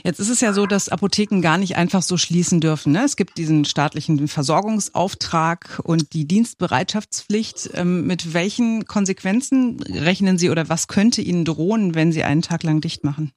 Jetzt 0.05 0.21
ist 0.21 0.31
es 0.31 0.40
ja 0.40 0.52
so, 0.52 0.67
dass 0.67 0.88
Apotheken 0.88 1.40
gar 1.40 1.59
nicht 1.59 1.76
einfach 1.76 2.02
so 2.02 2.17
schließen 2.17 2.61
dürfen. 2.61 2.93
Ne? 2.93 3.05
Es 3.05 3.17
gibt 3.17 3.37
diesen 3.38 3.64
staatlichen 3.64 4.28
Versorgungsauftrag 4.28 5.81
und 5.83 6.12
die 6.12 6.26
Dienstbereitschaftspflicht. 6.26 7.71
Ähm, 7.75 8.07
mit 8.07 8.35
welchen 8.35 8.87
Konsequenzen 8.87 9.83
rechnen 9.83 10.38
Sie 10.38 10.50
oder 10.50 10.69
was 10.69 10.87
könnte 10.87 11.21
Ihnen 11.23 11.45
drohen, 11.45 11.95
wenn 11.95 12.12
Sie 12.12 12.23
einen 12.23 12.43
Tag 12.43 12.62
lang 12.62 12.81
dicht 12.81 13.05
machen? 13.05 13.33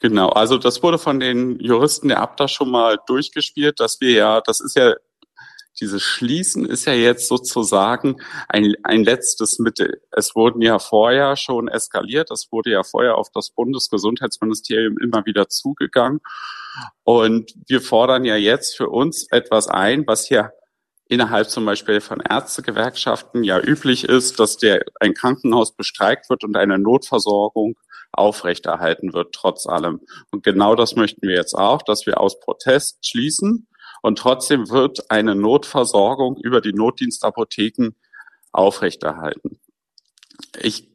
Genau, 0.00 0.28
also 0.28 0.58
das 0.58 0.82
wurde 0.82 0.98
von 0.98 1.20
den 1.20 1.58
Juristen 1.58 2.08
der 2.08 2.20
Abda 2.20 2.48
schon 2.48 2.70
mal 2.70 2.98
durchgespielt, 3.06 3.80
dass 3.80 4.00
wir 4.00 4.12
ja, 4.12 4.40
das 4.40 4.60
ist 4.60 4.76
ja, 4.76 4.94
dieses 5.80 6.02
Schließen 6.02 6.66
ist 6.66 6.86
ja 6.86 6.92
jetzt 6.92 7.28
sozusagen 7.28 8.20
ein, 8.48 8.74
ein 8.82 9.04
letztes 9.04 9.58
Mittel. 9.58 10.02
Es 10.10 10.34
wurden 10.34 10.60
ja 10.62 10.78
vorher 10.78 11.36
schon 11.36 11.68
eskaliert, 11.68 12.30
es 12.30 12.48
wurde 12.50 12.70
ja 12.70 12.82
vorher 12.82 13.16
auf 13.16 13.30
das 13.32 13.50
Bundesgesundheitsministerium 13.50 14.98
immer 14.98 15.24
wieder 15.26 15.48
zugegangen. 15.48 16.20
Und 17.04 17.52
wir 17.66 17.80
fordern 17.80 18.24
ja 18.24 18.36
jetzt 18.36 18.76
für 18.76 18.88
uns 18.88 19.26
etwas 19.30 19.68
ein, 19.68 20.06
was 20.06 20.26
hier 20.26 20.52
innerhalb 21.08 21.48
zum 21.48 21.64
Beispiel 21.64 22.00
von 22.00 22.20
Ärztegewerkschaften 22.20 23.42
ja 23.42 23.58
üblich 23.58 24.04
ist, 24.04 24.38
dass 24.38 24.58
der 24.58 24.82
ein 25.00 25.14
Krankenhaus 25.14 25.74
bestreikt 25.74 26.28
wird 26.28 26.44
und 26.44 26.56
eine 26.56 26.78
Notversorgung 26.78 27.76
aufrechterhalten 28.12 29.12
wird, 29.12 29.34
trotz 29.34 29.66
allem. 29.66 30.00
Und 30.30 30.42
genau 30.42 30.74
das 30.74 30.96
möchten 30.96 31.26
wir 31.26 31.34
jetzt 31.34 31.54
auch, 31.54 31.82
dass 31.82 32.06
wir 32.06 32.20
aus 32.20 32.40
Protest 32.40 33.06
schließen 33.06 33.68
und 34.02 34.18
trotzdem 34.18 34.68
wird 34.70 35.10
eine 35.10 35.34
Notversorgung 35.34 36.36
über 36.36 36.60
die 36.60 36.72
Notdienstapotheken 36.72 37.90
aufrechterhalten. 38.52 39.58
Ich 40.60 40.88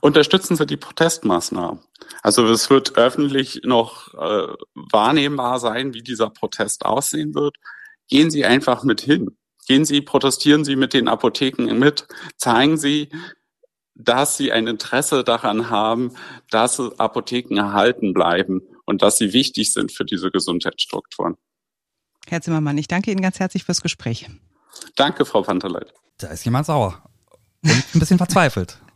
Unterstützen 0.00 0.56
Sie 0.56 0.66
die 0.66 0.76
Protestmaßnahmen. 0.76 1.78
Also 2.22 2.46
es 2.48 2.68
wird 2.68 2.96
öffentlich 2.96 3.62
noch 3.64 4.12
äh, 4.14 4.48
wahrnehmbar 4.74 5.60
sein, 5.60 5.94
wie 5.94 6.02
dieser 6.02 6.30
Protest 6.30 6.84
aussehen 6.84 7.34
wird. 7.34 7.56
Gehen 8.08 8.30
Sie 8.30 8.44
einfach 8.44 8.82
mit 8.82 9.00
hin. 9.00 9.36
Gehen 9.66 9.84
Sie, 9.84 10.02
protestieren 10.02 10.64
Sie 10.64 10.76
mit 10.76 10.92
den 10.92 11.08
Apotheken 11.08 11.78
mit. 11.78 12.06
Zeigen 12.36 12.76
Sie, 12.76 13.08
dass 13.94 14.36
Sie 14.36 14.52
ein 14.52 14.66
Interesse 14.66 15.24
daran 15.24 15.70
haben, 15.70 16.12
dass 16.50 16.80
Apotheken 16.98 17.56
erhalten 17.56 18.12
bleiben 18.12 18.62
und 18.84 19.02
dass 19.02 19.18
sie 19.18 19.32
wichtig 19.32 19.72
sind 19.72 19.92
für 19.92 20.04
diese 20.04 20.30
Gesundheitsstrukturen. 20.30 21.36
Herr 22.28 22.40
Zimmermann, 22.40 22.78
ich 22.78 22.88
danke 22.88 23.10
Ihnen 23.10 23.22
ganz 23.22 23.38
herzlich 23.38 23.64
fürs 23.64 23.82
Gespräch. 23.82 24.28
Danke, 24.96 25.24
Frau 25.24 25.42
Panteleit. 25.42 25.92
Da 26.18 26.28
ist 26.28 26.44
jemand 26.44 26.66
sauer 26.66 27.02
und 27.62 27.70
ein 27.94 27.98
bisschen 27.98 28.18
verzweifelt. 28.18 28.78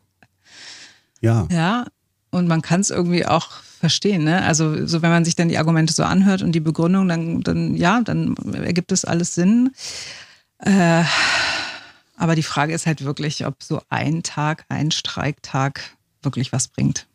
Ja. 1.21 1.49
Ja, 1.51 1.87
und 2.31 2.47
man 2.47 2.63
kann 2.63 2.81
es 2.81 2.91
irgendwie 2.91 3.27
auch 3.27 3.51
verstehen, 3.51 4.23
ne? 4.23 4.45
Also 4.45 4.87
so 4.87 5.03
wenn 5.03 5.11
man 5.11 5.25
sich 5.25 5.35
dann 5.35 5.49
die 5.49 5.59
Argumente 5.59 5.93
so 5.93 6.05
anhört 6.05 6.43
und 6.43 6.53
die 6.53 6.61
Begründung, 6.61 7.09
dann, 7.09 7.41
dann 7.41 7.75
ja, 7.75 8.01
dann 8.03 8.37
ergibt 8.53 8.93
es 8.93 9.05
alles 9.05 9.35
Sinn. 9.35 9.73
Äh, 10.59 11.03
aber 12.19 12.35
die 12.35 12.43
Frage 12.43 12.75
ist 12.75 12.87
halt 12.87 13.05
wirklich, 13.05 13.47
ob 13.47 13.63
so 13.63 13.81
ein 13.89 14.23
Tag, 14.23 14.65
ein 14.69 14.91
Streiktag 14.91 15.97
wirklich 16.23 16.53
was 16.53 16.67
bringt. 16.69 17.07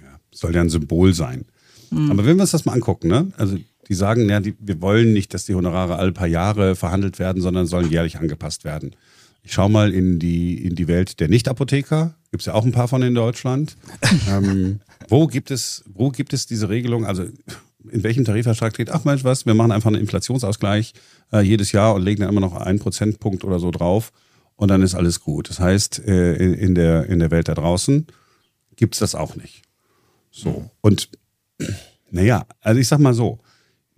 Ja, 0.00 0.18
soll 0.32 0.54
ja 0.54 0.60
ein 0.60 0.68
Symbol 0.68 1.14
sein. 1.14 1.46
Mhm. 1.90 2.10
Aber 2.10 2.26
wenn 2.26 2.36
wir 2.36 2.42
uns 2.42 2.50
das 2.50 2.64
mal 2.64 2.72
angucken, 2.72 3.08
ne? 3.08 3.32
Also 3.36 3.56
die 3.88 3.94
sagen, 3.94 4.28
ja, 4.28 4.40
die, 4.40 4.54
wir 4.58 4.80
wollen 4.80 5.12
nicht, 5.12 5.32
dass 5.32 5.44
die 5.44 5.54
Honorare 5.54 5.96
alle 5.96 6.12
paar 6.12 6.26
Jahre 6.26 6.74
verhandelt 6.74 7.18
werden, 7.18 7.40
sondern 7.40 7.66
sollen 7.66 7.90
jährlich 7.90 8.18
angepasst 8.18 8.64
werden. 8.64 8.96
Ich 9.44 9.52
schaue 9.52 9.70
mal 9.70 9.92
in 9.92 10.18
die, 10.18 10.64
in 10.64 10.74
die 10.74 10.88
Welt 10.88 11.20
der 11.20 11.28
Nicht-Apotheker. 11.28 12.14
Gibt 12.30 12.42
es 12.42 12.46
ja 12.46 12.54
auch 12.54 12.64
ein 12.64 12.72
paar 12.72 12.88
von 12.88 13.02
in 13.02 13.14
Deutschland. 13.14 13.76
ähm, 14.28 14.80
wo, 15.08 15.26
gibt 15.26 15.50
es, 15.50 15.84
wo 15.92 16.10
gibt 16.10 16.32
es 16.32 16.46
diese 16.46 16.68
Regelung? 16.68 17.06
Also 17.06 17.24
in 17.90 18.02
welchem 18.02 18.24
Tarifvertrag 18.24 18.74
steht, 18.74 18.90
ach 18.90 19.04
Mensch, 19.04 19.24
was, 19.24 19.46
wir 19.46 19.54
machen 19.54 19.72
einfach 19.72 19.88
einen 19.88 20.00
Inflationsausgleich 20.00 20.94
äh, 21.32 21.40
jedes 21.40 21.72
Jahr 21.72 21.94
und 21.94 22.02
legen 22.02 22.20
dann 22.20 22.30
immer 22.30 22.40
noch 22.40 22.54
einen 22.54 22.78
Prozentpunkt 22.78 23.44
oder 23.44 23.58
so 23.58 23.70
drauf 23.70 24.12
und 24.62 24.68
dann 24.68 24.82
ist 24.82 24.94
alles 24.94 25.18
gut. 25.18 25.50
Das 25.50 25.58
heißt, 25.58 26.06
äh, 26.06 26.36
in, 26.36 26.76
der, 26.76 27.06
in 27.06 27.18
der 27.18 27.32
Welt 27.32 27.48
da 27.48 27.54
draußen 27.54 28.06
gibt 28.76 28.94
es 28.94 29.00
das 29.00 29.16
auch 29.16 29.34
nicht. 29.34 29.62
So. 30.30 30.70
Und 30.80 31.08
naja, 32.12 32.46
also 32.60 32.78
ich 32.78 32.86
sag 32.86 33.00
mal 33.00 33.12
so, 33.12 33.40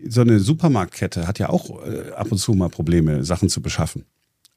so 0.08 0.22
eine 0.22 0.40
Supermarktkette 0.40 1.28
hat 1.28 1.38
ja 1.38 1.50
auch 1.50 1.84
äh, 1.86 2.12
ab 2.12 2.32
und 2.32 2.38
zu 2.38 2.54
mal 2.54 2.70
Probleme, 2.70 3.26
Sachen 3.26 3.50
zu 3.50 3.60
beschaffen. 3.60 4.06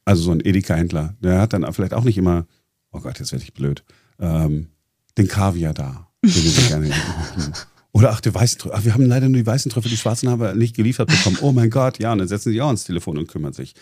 Also 0.05 0.23
so 0.23 0.31
ein 0.31 0.39
Edeka-Händler, 0.39 1.15
der 1.19 1.41
hat 1.41 1.51
dann 1.51 1.69
vielleicht 1.73 1.93
auch 1.93 2.05
nicht 2.05 2.17
immer, 2.17 2.47
oh 2.93 3.01
Gott, 3.01 3.19
jetzt 3.19 3.33
werde 3.33 3.43
ich 3.43 3.53
blöd, 3.53 3.83
ähm, 4.17 4.69
den 5.17 5.27
Kaviar 5.27 5.73
da. 5.73 6.07
Den 6.23 6.31
Oder 7.91 8.11
ach, 8.11 8.21
die 8.21 8.33
weißen 8.33 8.59
Trüffel. 8.59 8.77
Ach, 8.79 8.85
wir 8.85 8.93
haben 8.93 9.05
leider 9.05 9.27
nur 9.27 9.39
die 9.39 9.45
weißen 9.45 9.69
Trüffel, 9.71 9.91
die 9.91 9.97
schwarzen 9.97 10.29
haben 10.29 10.39
wir 10.39 10.55
nicht 10.55 10.73
geliefert 10.73 11.09
bekommen. 11.09 11.39
Oh 11.41 11.51
mein 11.51 11.69
Gott, 11.69 11.99
ja, 11.99 12.13
und 12.13 12.19
dann 12.19 12.29
setzen 12.29 12.53
sie 12.53 12.61
auch 12.61 12.67
ans 12.67 12.85
Telefon 12.85 13.17
und 13.17 13.27
kümmern 13.27 13.51
sich. 13.51 13.73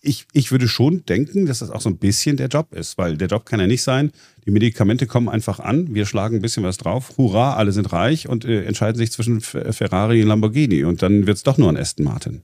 Ich, 0.00 0.26
ich 0.32 0.52
würde 0.52 0.68
schon 0.68 1.04
denken, 1.04 1.46
dass 1.46 1.60
das 1.60 1.70
auch 1.70 1.80
so 1.80 1.88
ein 1.88 1.98
bisschen 1.98 2.36
der 2.36 2.48
Job 2.48 2.74
ist, 2.74 2.96
weil 2.98 3.16
der 3.16 3.28
Job 3.28 3.44
kann 3.44 3.58
ja 3.58 3.66
nicht 3.66 3.82
sein, 3.82 4.12
die 4.44 4.50
Medikamente 4.50 5.06
kommen 5.06 5.28
einfach 5.28 5.58
an, 5.58 5.94
wir 5.94 6.06
schlagen 6.06 6.36
ein 6.36 6.42
bisschen 6.42 6.62
was 6.62 6.76
drauf, 6.76 7.14
hurra, 7.16 7.54
alle 7.54 7.72
sind 7.72 7.92
reich 7.92 8.28
und 8.28 8.44
äh, 8.44 8.64
entscheiden 8.64 8.96
sich 8.96 9.10
zwischen 9.10 9.40
Ferrari 9.40 10.22
und 10.22 10.28
Lamborghini 10.28 10.84
und 10.84 11.02
dann 11.02 11.26
wird 11.26 11.38
es 11.38 11.42
doch 11.42 11.58
nur 11.58 11.68
ein 11.68 11.76
Aston 11.76 12.04
Martin. 12.04 12.42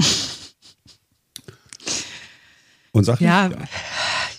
Und 2.92 3.02
sag 3.02 3.20
ja, 3.20 3.48
ja, 3.48 3.56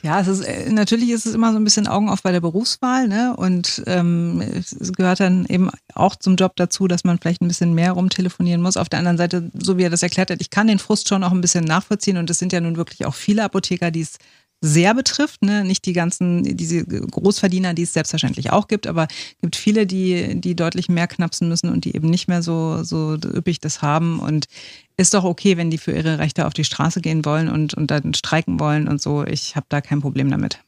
ja, 0.05 0.19
es 0.19 0.27
ist 0.27 0.41
äh, 0.41 0.69
natürlich 0.69 1.09
ist 1.09 1.25
es 1.25 1.33
immer 1.33 1.51
so 1.51 1.57
ein 1.57 1.63
bisschen 1.63 1.87
Augen 1.87 2.09
auf 2.09 2.21
bei 2.21 2.31
der 2.31 2.39
Berufswahl, 2.39 3.07
ne? 3.07 3.35
Und 3.35 3.81
ähm, 3.87 4.39
es 4.39 4.93
gehört 4.93 5.19
dann 5.19 5.45
eben 5.47 5.71
auch 5.95 6.15
zum 6.15 6.35
Job 6.35 6.55
dazu, 6.57 6.87
dass 6.87 7.03
man 7.03 7.17
vielleicht 7.17 7.41
ein 7.41 7.47
bisschen 7.47 7.73
mehr 7.73 7.93
rumtelefonieren 7.93 8.61
muss. 8.61 8.77
Auf 8.77 8.87
der 8.87 8.99
anderen 8.99 9.17
Seite, 9.17 9.49
so 9.57 9.79
wie 9.79 9.83
er 9.83 9.89
das 9.89 10.03
erklärt 10.03 10.29
hat, 10.29 10.41
ich 10.41 10.51
kann 10.51 10.67
den 10.67 10.77
Frust 10.77 11.09
schon 11.09 11.23
auch 11.23 11.31
ein 11.31 11.41
bisschen 11.41 11.65
nachvollziehen 11.65 12.17
und 12.17 12.29
es 12.29 12.37
sind 12.37 12.53
ja 12.53 12.61
nun 12.61 12.77
wirklich 12.77 13.07
auch 13.07 13.15
viele 13.15 13.43
Apotheker, 13.43 13.89
die 13.89 14.01
es 14.01 14.17
sehr 14.61 14.93
betrifft, 14.93 15.43
ne? 15.43 15.63
nicht 15.63 15.85
die 15.85 15.93
ganzen, 15.93 16.43
diese 16.57 16.83
Großverdiener, 16.85 17.73
die 17.73 17.83
es 17.83 17.93
selbstverständlich 17.93 18.51
auch 18.51 18.67
gibt, 18.67 18.87
aber 18.87 19.07
es 19.09 19.41
gibt 19.41 19.55
viele, 19.55 19.85
die, 19.85 20.39
die 20.41 20.55
deutlich 20.55 20.89
mehr 20.89 21.07
knapsen 21.07 21.47
müssen 21.47 21.69
und 21.69 21.85
die 21.85 21.95
eben 21.95 22.09
nicht 22.09 22.27
mehr 22.27 22.41
so, 22.41 22.83
so 22.83 23.13
üppig 23.15 23.59
das 23.59 23.81
haben. 23.81 24.19
Und 24.19 24.45
ist 24.97 25.13
doch 25.13 25.23
okay, 25.23 25.57
wenn 25.57 25.69
die 25.69 25.77
für 25.77 25.91
ihre 25.91 26.19
Rechte 26.19 26.47
auf 26.47 26.53
die 26.53 26.63
Straße 26.63 27.01
gehen 27.01 27.25
wollen 27.25 27.49
und, 27.49 27.73
und 27.73 27.91
dann 27.91 28.13
streiken 28.13 28.59
wollen 28.59 28.87
und 28.87 29.01
so. 29.01 29.23
Ich 29.25 29.55
habe 29.55 29.65
da 29.69 29.81
kein 29.81 30.01
Problem 30.01 30.31
damit. 30.31 30.59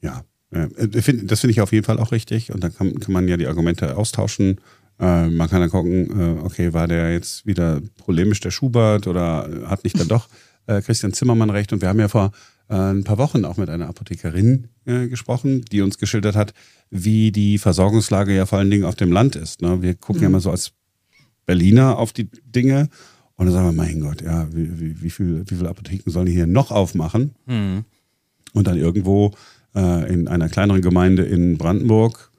Ja, 0.00 0.24
äh, 0.50 0.68
das 0.88 1.04
finde 1.04 1.50
ich 1.50 1.60
auf 1.60 1.72
jeden 1.72 1.84
Fall 1.84 1.98
auch 1.98 2.12
richtig. 2.12 2.52
Und 2.52 2.64
dann 2.64 2.74
kann, 2.74 2.98
kann 2.98 3.12
man 3.12 3.28
ja 3.28 3.36
die 3.36 3.46
Argumente 3.46 3.96
austauschen. 3.96 4.60
Äh, 4.98 5.28
man 5.28 5.48
kann 5.48 5.60
dann 5.60 5.70
gucken, 5.70 6.18
äh, 6.18 6.40
okay, 6.44 6.72
war 6.72 6.88
der 6.88 7.12
jetzt 7.12 7.46
wieder 7.46 7.80
polemisch 8.04 8.40
der 8.40 8.50
Schubert 8.50 9.06
oder 9.06 9.48
hat 9.66 9.84
nicht 9.84 9.98
dann 9.98 10.08
doch 10.08 10.28
Christian 10.84 11.12
Zimmermann 11.12 11.50
recht? 11.50 11.72
Und 11.72 11.82
wir 11.82 11.88
haben 11.88 11.98
ja 11.98 12.06
vor 12.06 12.30
ein 12.72 13.04
paar 13.04 13.18
Wochen 13.18 13.44
auch 13.44 13.56
mit 13.56 13.68
einer 13.68 13.88
Apothekerin 13.88 14.68
gesprochen, 14.84 15.64
die 15.72 15.82
uns 15.82 15.98
geschildert 15.98 16.36
hat, 16.36 16.54
wie 16.88 17.32
die 17.32 17.58
Versorgungslage 17.58 18.34
ja 18.34 18.46
vor 18.46 18.58
allen 18.58 18.70
Dingen 18.70 18.84
auf 18.84 18.94
dem 18.94 19.10
Land 19.10 19.34
ist. 19.34 19.60
Ne? 19.60 19.82
Wir 19.82 19.94
gucken 19.94 20.18
mhm. 20.18 20.22
ja 20.22 20.28
immer 20.28 20.40
so 20.40 20.50
als 20.50 20.72
Berliner 21.46 21.98
auf 21.98 22.12
die 22.12 22.28
Dinge 22.44 22.88
und 23.40 23.46
dann 23.46 23.54
sagen 23.54 23.68
wir, 23.68 23.72
mein 23.72 24.00
Gott, 24.00 24.20
ja, 24.20 24.46
wie, 24.54 24.78
wie, 24.78 25.02
wie, 25.02 25.08
viel, 25.08 25.44
wie 25.46 25.54
viele 25.54 25.70
Apotheken 25.70 26.10
sollen 26.10 26.26
hier 26.26 26.46
noch 26.46 26.70
aufmachen? 26.70 27.34
Mhm. 27.46 27.86
Und 28.52 28.66
dann 28.66 28.76
irgendwo 28.76 29.32
äh, 29.74 30.12
in 30.12 30.28
einer 30.28 30.50
kleineren 30.50 30.82
Gemeinde 30.82 31.22
in 31.22 31.56
Brandenburg. 31.56 32.30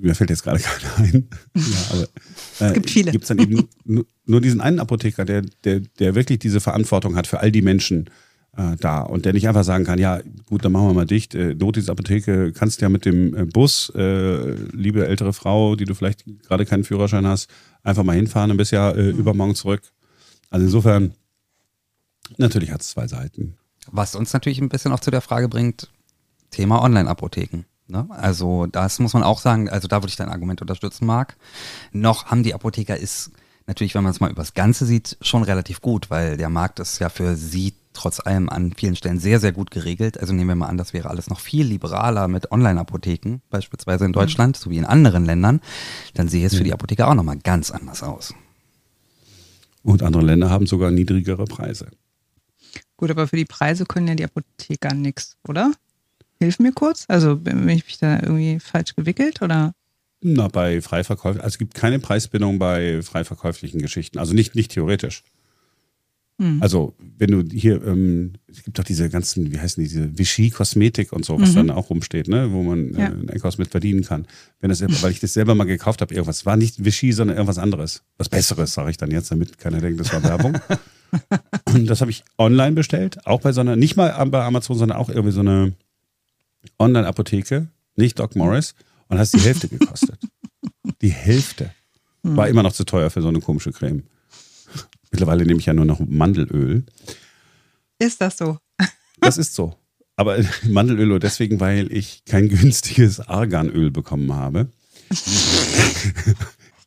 Mir 0.00 0.14
fällt 0.14 0.30
jetzt 0.30 0.42
gerade 0.42 0.58
keiner 0.60 0.96
ein. 0.96 1.28
ja, 1.54 1.62
aber, 1.90 2.02
äh, 2.60 2.68
es 2.68 2.72
gibt 2.72 2.88
viele. 2.88 3.10
Gibt 3.10 3.24
es 3.24 3.28
dann 3.28 3.38
eben 3.38 3.68
nur, 3.84 4.06
nur, 4.24 4.40
diesen 4.40 4.62
einen 4.62 4.80
Apotheker, 4.80 5.26
der, 5.26 5.42
der, 5.64 5.80
der 5.80 6.14
wirklich 6.14 6.38
diese 6.38 6.60
Verantwortung 6.60 7.14
hat 7.14 7.26
für 7.26 7.40
all 7.40 7.52
die 7.52 7.60
Menschen 7.62 8.08
äh, 8.56 8.76
da 8.78 9.02
und 9.02 9.24
der 9.24 9.32
nicht 9.32 9.48
einfach 9.48 9.64
sagen 9.64 9.84
kann, 9.84 9.98
ja 9.98 10.20
gut, 10.46 10.64
dann 10.64 10.72
machen 10.72 10.86
wir 10.88 10.94
mal 10.94 11.06
dicht. 11.06 11.34
Äh, 11.34 11.54
Notdienstapotheke 11.54 12.52
kannst 12.52 12.80
ja 12.80 12.88
mit 12.88 13.04
dem 13.04 13.34
äh, 13.34 13.44
Bus, 13.44 13.92
äh, 13.94 14.52
liebe 14.72 15.06
ältere 15.06 15.32
Frau, 15.32 15.76
die 15.76 15.84
du 15.84 15.94
vielleicht 15.94 16.24
gerade 16.46 16.64
keinen 16.64 16.84
Führerschein 16.84 17.26
hast, 17.26 17.50
einfach 17.82 18.02
mal 18.02 18.16
hinfahren 18.16 18.50
und 18.50 18.56
bist 18.56 18.72
ja 18.72 18.90
äh, 18.90 19.12
mhm. 19.12 19.18
übermorgen 19.18 19.54
zurück. 19.54 19.82
Also 20.50 20.64
insofern, 20.64 21.12
natürlich 22.38 22.70
hat 22.70 22.80
es 22.80 22.88
zwei 22.88 23.06
Seiten. 23.06 23.56
Was 23.90 24.14
uns 24.14 24.32
natürlich 24.32 24.60
ein 24.60 24.68
bisschen 24.68 24.92
auch 24.92 25.00
zu 25.00 25.10
der 25.10 25.20
Frage 25.20 25.48
bringt, 25.48 25.90
Thema 26.50 26.82
Online-Apotheken. 26.82 27.64
Ne? 27.88 28.06
Also 28.10 28.66
das 28.66 28.98
muss 28.98 29.12
man 29.12 29.22
auch 29.22 29.40
sagen, 29.40 29.68
also 29.68 29.86
da 29.86 29.96
würde 30.02 30.08
ich 30.08 30.16
dein 30.16 30.28
Argument 30.28 30.60
unterstützen, 30.60 31.06
Marc. 31.06 31.36
Noch 31.92 32.26
haben 32.26 32.42
die 32.42 32.54
Apotheker 32.54 32.96
ist 32.96 33.30
natürlich, 33.66 33.94
wenn 33.94 34.02
man 34.02 34.12
es 34.12 34.20
mal 34.20 34.30
übers 34.30 34.54
Ganze 34.54 34.86
sieht, 34.86 35.16
schon 35.20 35.42
relativ 35.42 35.80
gut, 35.80 36.10
weil 36.10 36.36
der 36.36 36.48
Markt 36.48 36.80
ist 36.80 36.98
ja 36.98 37.08
für 37.08 37.36
sie 37.36 37.74
trotz 37.96 38.20
allem 38.20 38.48
an 38.48 38.72
vielen 38.72 38.96
Stellen 38.96 39.18
sehr, 39.18 39.40
sehr 39.40 39.52
gut 39.52 39.70
geregelt. 39.70 40.20
Also 40.20 40.32
nehmen 40.32 40.48
wir 40.48 40.54
mal 40.54 40.68
an, 40.68 40.78
das 40.78 40.92
wäre 40.92 41.10
alles 41.10 41.28
noch 41.28 41.40
viel 41.40 41.66
liberaler 41.66 42.28
mit 42.28 42.52
Online-Apotheken, 42.52 43.40
beispielsweise 43.50 44.04
in 44.04 44.12
Deutschland, 44.12 44.56
mhm. 44.56 44.62
sowie 44.62 44.78
in 44.78 44.84
anderen 44.84 45.24
Ländern, 45.24 45.60
dann 46.14 46.28
sehe 46.28 46.46
es 46.46 46.54
für 46.54 46.64
die 46.64 46.72
Apotheker 46.72 47.08
auch 47.08 47.14
nochmal 47.14 47.38
ganz 47.38 47.70
anders 47.70 48.02
aus. 48.02 48.34
Und 49.82 50.02
andere 50.02 50.24
Länder 50.24 50.50
haben 50.50 50.66
sogar 50.66 50.90
niedrigere 50.90 51.44
Preise. 51.44 51.88
Gut, 52.96 53.10
aber 53.10 53.28
für 53.28 53.36
die 53.36 53.44
Preise 53.44 53.84
können 53.84 54.08
ja 54.08 54.14
die 54.14 54.24
Apotheker 54.24 54.94
nichts, 54.94 55.36
oder? 55.46 55.72
Hilf 56.40 56.58
mir 56.58 56.72
kurz. 56.72 57.04
Also 57.08 57.36
bin 57.36 57.68
ich 57.68 57.86
mich 57.86 57.98
da 57.98 58.16
irgendwie 58.16 58.58
falsch 58.60 58.94
gewickelt 58.94 59.42
oder? 59.42 59.72
Na, 60.20 60.48
bei 60.48 60.80
Freiverkäufen, 60.80 61.40
also 61.40 61.54
es 61.54 61.58
gibt 61.58 61.74
keine 61.74 61.98
Preisbindung 61.98 62.58
bei 62.58 63.02
freiverkäuflichen 63.02 63.80
Geschichten, 63.80 64.18
also 64.18 64.34
nicht, 64.34 64.54
nicht 64.54 64.72
theoretisch. 64.72 65.22
Hm. 66.38 66.62
Also, 66.62 66.94
wenn 67.18 67.30
du 67.30 67.44
hier, 67.50 67.82
ähm, 67.84 68.34
es 68.46 68.62
gibt 68.62 68.78
doch 68.78 68.84
diese 68.84 69.08
ganzen, 69.08 69.50
wie 69.52 69.58
heißen 69.58 69.82
die, 69.82 69.88
diese 69.88 70.18
Vichy-Kosmetik 70.18 71.12
und 71.12 71.24
so, 71.24 71.40
was 71.40 71.52
mhm. 71.52 71.56
dann 71.56 71.70
auch 71.70 71.88
rumsteht, 71.88 72.28
ne, 72.28 72.52
wo 72.52 72.62
man 72.62 72.94
äh, 72.94 72.98
ja. 72.98 73.06
äh, 73.06 73.32
Einkaufs 73.32 73.56
mit 73.56 73.68
verdienen 73.70 74.04
kann. 74.04 74.26
Wenn 74.60 74.68
das, 74.68 74.82
weil 75.02 75.12
ich 75.12 75.20
das 75.20 75.32
selber 75.32 75.54
mal 75.54 75.64
gekauft 75.64 76.02
habe, 76.02 76.12
irgendwas. 76.12 76.44
War 76.44 76.56
nicht 76.56 76.84
Vichy, 76.84 77.12
sondern 77.12 77.38
irgendwas 77.38 77.58
anderes. 77.58 78.02
Was 78.18 78.28
Besseres, 78.28 78.74
sage 78.74 78.90
ich 78.90 78.98
dann 78.98 79.10
jetzt, 79.10 79.30
damit 79.30 79.58
keiner 79.58 79.80
denkt, 79.80 79.98
das 79.98 80.12
war 80.12 80.22
Werbung. 80.22 80.58
Und 81.72 81.86
das 81.86 82.02
habe 82.02 82.10
ich 82.10 82.22
online 82.36 82.72
bestellt, 82.72 83.26
auch 83.26 83.40
bei 83.40 83.52
so 83.52 83.62
einer, 83.62 83.76
nicht 83.76 83.96
mal 83.96 84.10
bei 84.26 84.42
Amazon, 84.42 84.76
sondern 84.76 84.98
auch 84.98 85.08
irgendwie 85.08 85.32
so 85.32 85.40
eine 85.40 85.72
Online-Apotheke, 86.78 87.68
nicht 87.94 88.18
Doc 88.18 88.36
Morris, 88.36 88.74
und 89.08 89.18
hast 89.18 89.32
die 89.34 89.40
Hälfte 89.40 89.68
gekostet. 89.68 90.18
die 91.00 91.10
Hälfte. 91.10 91.70
War 92.22 92.48
immer 92.48 92.64
noch 92.64 92.72
zu 92.72 92.84
teuer 92.84 93.08
für 93.08 93.22
so 93.22 93.28
eine 93.28 93.40
komische 93.40 93.70
Creme. 93.70 94.02
Mittlerweile 95.16 95.46
nehme 95.46 95.60
ich 95.60 95.64
ja 95.64 95.72
nur 95.72 95.86
noch 95.86 95.98
Mandelöl. 95.98 96.84
Ist 97.98 98.20
das 98.20 98.36
so? 98.36 98.58
Das 99.18 99.38
ist 99.38 99.54
so. 99.54 99.74
Aber 100.14 100.36
Mandelöl 100.68 101.06
nur 101.06 101.20
deswegen, 101.20 101.58
weil 101.58 101.90
ich 101.90 102.26
kein 102.26 102.50
günstiges 102.50 103.20
Arganöl 103.20 103.90
bekommen 103.90 104.34
habe. 104.34 104.68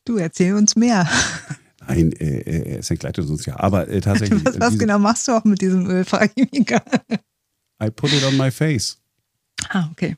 Du 0.06 0.18
erzähl 0.18 0.54
uns 0.54 0.76
mehr. 0.76 1.10
Nein, 1.88 2.12
äh, 2.20 2.42
äh, 2.42 2.78
es 2.78 2.92
entgleitet 2.92 3.28
uns 3.28 3.48
ja. 3.48 3.60
Aber 3.60 3.88
äh, 3.88 4.00
tatsächlich. 4.00 4.46
Was, 4.46 4.60
was 4.60 4.78
genau 4.78 5.00
machst 5.00 5.28
du 5.28 5.32
auch 5.32 5.44
mit 5.44 5.60
diesem 5.62 5.89
Öl, 5.89 6.06
frage 6.06 6.32
ich 6.36 6.52
mich 6.52 6.68
gerade. 6.68 7.02
I 7.84 7.89
put 7.89 8.13
it 8.13 8.24
on 8.24 8.38
my 8.38 8.52
face. 8.52 9.00
Ah, 9.70 9.89
okay. 9.92 10.18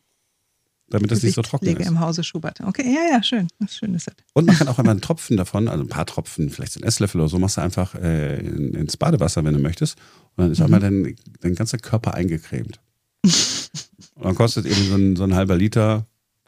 Damit 0.91 1.10
das 1.10 1.23
nicht 1.23 1.36
so 1.36 1.41
trocken 1.41 1.77
ist. 1.77 1.88
im 1.88 1.99
Hause 2.01 2.23
Schubert. 2.23 2.60
Okay, 2.62 2.84
ja, 2.84 3.15
ja, 3.15 3.23
schön. 3.23 3.47
Das 3.60 3.71
ist 3.71 3.77
schön 3.77 3.93
ist 3.93 4.08
das. 4.08 4.15
Und 4.34 4.45
man 4.45 4.56
kann 4.56 4.67
auch 4.67 4.77
immer 4.77 4.91
einen 4.91 5.01
Tropfen 5.01 5.38
davon, 5.38 5.69
also 5.69 5.84
ein 5.84 5.89
paar 5.89 6.06
Tropfen, 6.06 6.49
vielleicht 6.49 6.73
so 6.73 6.82
ein 6.82 6.84
Esslöffel 6.84 7.21
oder 7.21 7.30
so, 7.30 7.39
machst 7.39 7.58
du 7.58 7.62
einfach 7.62 7.95
äh, 7.95 8.39
ins 8.39 8.97
Badewasser, 8.97 9.43
wenn 9.45 9.54
du 9.54 9.60
möchtest. 9.60 9.97
Und 10.36 10.43
dann 10.43 10.51
ist 10.51 10.60
mhm. 10.60 10.65
einmal 10.65 10.80
dein, 10.82 11.15
dein 11.39 11.56
ganzer 11.56 11.77
Körper 11.77 12.13
eingecremt. 12.13 12.82
und 13.23 14.23
dann 14.25 14.36
kostet 14.36 14.65
eben 14.65 14.89
so 14.89 14.95
ein, 14.95 15.15
so 15.15 15.23
ein 15.23 15.34
halber 15.34 15.56
Liter, 15.56 16.06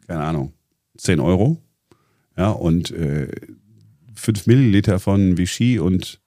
keine 0.07 0.23
Ahnung, 0.23 0.53
10 0.97 1.21
Euro. 1.21 1.61
Ja, 2.35 2.49
und 2.49 2.91
äh, 2.91 3.29
5 4.15 4.45
Milliliter 4.47 4.99
von 4.99 5.37
Vichy 5.37 5.79
und 5.79 6.19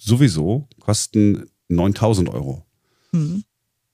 sowieso 0.00 0.66
kosten 0.80 1.44
9000 1.68 2.30
Euro. 2.30 2.64
Mhm. 3.12 3.44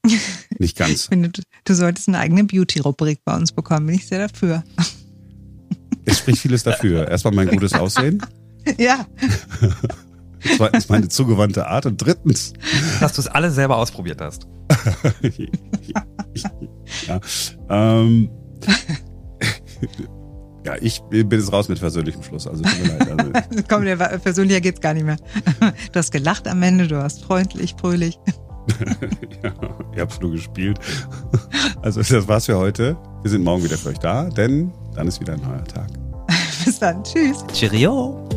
Nicht 0.59 0.77
ganz. 0.77 1.07
Finde, 1.07 1.31
du, 1.31 1.43
du 1.65 1.75
solltest 1.75 2.09
eine 2.09 2.19
eigene 2.19 2.45
Beauty-Rubrik 2.45 3.21
bei 3.25 3.37
uns 3.37 3.53
bekommen. 3.53 3.87
Bin 3.87 3.97
ich 3.97 4.07
sehr 4.07 4.29
dafür. 4.29 4.65
Es 6.05 6.19
spricht 6.19 6.39
vieles 6.39 6.63
dafür. 6.63 7.09
Erstmal 7.09 7.35
mein 7.35 7.49
gutes 7.49 7.73
Aussehen. 7.73 8.21
Ja. 8.79 9.07
Zweitens 10.57 10.89
meine 10.89 11.09
zugewandte 11.09 11.67
Art 11.67 11.87
und 11.87 11.97
drittens. 11.97 12.53
Dass 13.01 13.15
du 13.15 13.23
es 13.23 13.29
alle 13.29 13.51
selber 13.51 13.77
ausprobiert 13.77 14.21
hast. 14.21 14.47
ja. 17.07 17.21
Ähm, 17.71 18.31
ja, 20.65 20.77
ich 20.81 21.01
bin 21.11 21.31
jetzt 21.31 21.53
raus 21.53 21.69
mit 21.69 21.81
persönlichem 21.81 22.23
Schluss. 22.23 22.47
Also 22.47 22.63
tut 22.63 22.83
mir 22.83 22.99
leid. 22.99 23.11
Also. 23.11 23.63
Komm, 23.69 23.85
der 23.85 23.97
persönlicher 23.97 24.61
geht's 24.61 24.81
gar 24.81 24.95
nicht 24.95 25.05
mehr. 25.05 25.17
Du 25.93 25.99
hast 25.99 26.11
gelacht 26.11 26.49
am 26.49 26.63
Ende, 26.63 26.89
du 26.89 26.97
warst 26.97 27.23
freundlich, 27.23 27.75
fröhlich. 27.79 28.19
ja, 29.43 29.53
ihr 29.95 30.03
habt 30.03 30.21
nur 30.21 30.33
gespielt. 30.33 30.79
Also 31.83 32.03
das 32.03 32.29
war's 32.29 32.47
für 32.47 32.57
heute. 32.57 32.97
Wir 33.23 33.31
sind 33.31 33.45
morgen 33.45 33.63
wieder 33.63 33.77
für 33.77 33.91
euch 33.91 33.99
da, 33.99 34.25
denn 34.25 34.73
dann 34.95 35.09
ist 35.09 35.21
wieder 35.21 35.35
ein 35.35 35.41
neuer 35.41 35.65
Tag. 35.65 35.89
Bis 36.65 36.79
dann. 36.79 37.03
Tschüss. 37.05 37.45
Cheerio. 37.53 38.29